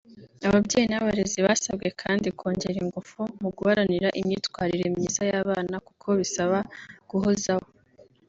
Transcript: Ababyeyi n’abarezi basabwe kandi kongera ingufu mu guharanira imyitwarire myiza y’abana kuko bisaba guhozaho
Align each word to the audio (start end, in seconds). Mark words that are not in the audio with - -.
Ababyeyi 0.47 0.87
n’abarezi 0.89 1.39
basabwe 1.47 1.87
kandi 2.01 2.27
kongera 2.39 2.77
ingufu 2.83 3.19
mu 3.41 3.49
guharanira 3.57 4.07
imyitwarire 4.19 4.85
myiza 4.95 5.21
y’abana 5.31 5.75
kuko 5.87 6.07
bisaba 6.19 6.57
guhozaho 7.09 7.67